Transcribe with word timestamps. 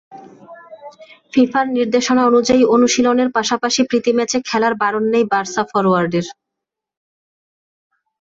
ফিফার 1.33 1.65
নির্দেশনা 1.77 2.21
অনুযায়ী, 2.25 2.61
অনুশীলনের 2.75 3.29
পাশাপাশি 3.37 3.81
প্রীতিম্যাচে 3.89 4.37
খেলতে 4.49 4.79
বারণ 4.81 5.03
নেই 5.13 5.25
বার্সা 5.31 5.63
ফরোয়ার্ডের। 5.71 6.25